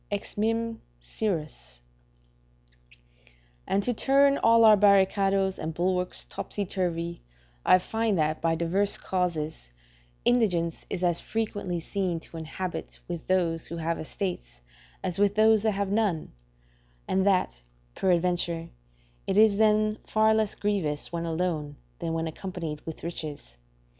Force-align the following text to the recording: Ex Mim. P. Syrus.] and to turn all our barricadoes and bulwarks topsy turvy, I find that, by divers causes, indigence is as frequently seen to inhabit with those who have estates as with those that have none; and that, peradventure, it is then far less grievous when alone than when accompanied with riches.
Ex 0.09 0.35
Mim. 0.35 0.77
P. 0.77 0.81
Syrus.] 1.01 1.79
and 3.67 3.83
to 3.83 3.93
turn 3.93 4.39
all 4.39 4.65
our 4.65 4.75
barricadoes 4.75 5.59
and 5.59 5.75
bulwarks 5.75 6.25
topsy 6.25 6.65
turvy, 6.65 7.21
I 7.63 7.77
find 7.77 8.17
that, 8.17 8.41
by 8.41 8.55
divers 8.55 8.97
causes, 8.97 9.69
indigence 10.25 10.87
is 10.89 11.03
as 11.03 11.21
frequently 11.21 11.79
seen 11.79 12.19
to 12.21 12.37
inhabit 12.37 12.99
with 13.07 13.27
those 13.27 13.67
who 13.67 13.77
have 13.77 13.99
estates 13.99 14.63
as 15.03 15.19
with 15.19 15.35
those 15.35 15.61
that 15.61 15.73
have 15.73 15.91
none; 15.91 16.31
and 17.07 17.23
that, 17.27 17.61
peradventure, 17.93 18.69
it 19.27 19.37
is 19.37 19.57
then 19.57 19.99
far 20.07 20.33
less 20.33 20.55
grievous 20.55 21.13
when 21.13 21.25
alone 21.27 21.75
than 21.99 22.13
when 22.13 22.25
accompanied 22.25 22.81
with 22.87 23.03
riches. 23.03 23.55